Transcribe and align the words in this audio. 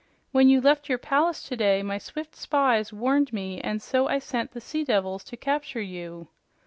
"When 0.31 0.49
you 0.49 0.61
left 0.61 0.89
your 0.89 0.97
palace 0.97 1.43
today, 1.47 1.83
my 1.83 1.99
swift 1.99 2.35
spies 2.35 2.91
warned 2.91 3.31
me, 3.31 3.61
and 3.61 3.79
so 3.83 4.07
I 4.07 4.17
sent 4.17 4.49
the 4.49 4.59
sea 4.59 4.83
devils 4.83 5.23
to 5.25 5.37
capture 5.37 5.79
you. 5.79 6.27